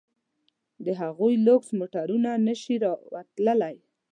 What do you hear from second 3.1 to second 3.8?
راتلای.